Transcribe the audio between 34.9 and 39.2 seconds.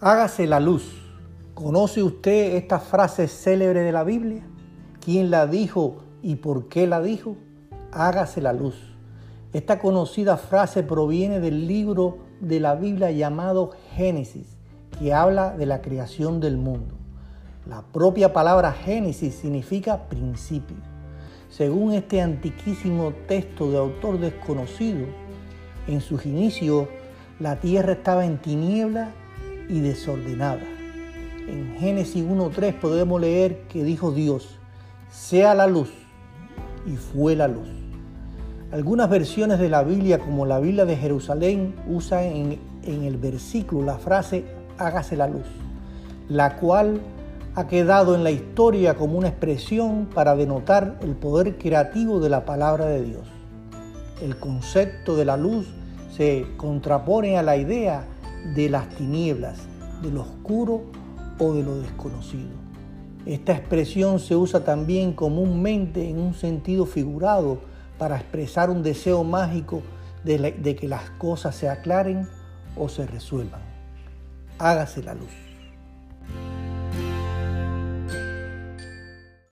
sea la luz, y fue la luz. Algunas